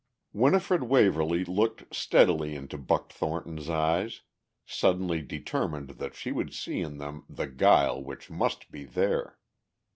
[0.33, 4.21] Winifred Waverly looked steadily into Buck Thornton's eyes,
[4.65, 9.37] suddenly determined that she would see in them the guile which must be there.